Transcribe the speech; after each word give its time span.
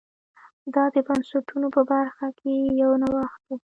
دا 0.73 0.83
د 0.93 0.95
بنسټونو 1.07 1.67
په 1.75 1.81
برخه 1.91 2.27
کې 2.39 2.53
یو 2.81 2.91
نوښت 3.01 3.39
دی 3.47 3.57